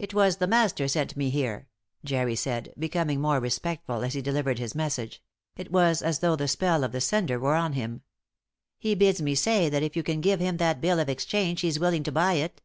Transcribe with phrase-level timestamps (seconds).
[0.00, 1.68] "It was the master sent me here,"
[2.04, 5.22] Jerry said, becoming more respectful as he delivered his message;
[5.56, 8.02] it was as though the spell of the sender were on him.
[8.80, 11.78] "He bids me say that if you can give him that bill of exchange, he's
[11.78, 12.60] willing to buy it."